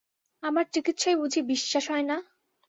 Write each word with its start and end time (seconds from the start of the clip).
আমার 0.43 0.65
চিকিৎসায় 0.73 1.17
বুঝি 1.17 1.39
বিশ্বাস 1.51 1.85
হয় 1.91 2.05
না? 2.05 2.17